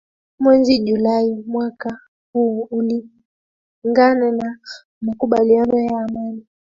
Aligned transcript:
mwezi 0.39 0.79
julai 0.79 1.43
mwaka 1.47 1.99
huu 2.33 2.65
kulingana 2.65 4.31
na 4.31 4.59
makubaliano 5.01 5.79
ya 5.79 5.99
amani 6.01 6.45